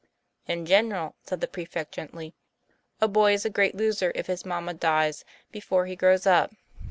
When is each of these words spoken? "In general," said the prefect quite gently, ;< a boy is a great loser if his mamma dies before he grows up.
"In 0.47 0.65
general," 0.65 1.13
said 1.21 1.41
the 1.41 1.47
prefect 1.47 1.91
quite 1.93 2.01
gently, 2.01 2.33
;< 2.01 2.33
a 3.03 3.07
boy 3.07 3.33
is 3.33 3.45
a 3.45 3.51
great 3.51 3.75
loser 3.75 4.11
if 4.15 4.25
his 4.25 4.45
mamma 4.47 4.73
dies 4.73 5.23
before 5.51 5.85
he 5.85 5.95
grows 5.95 6.25
up. 6.25 6.51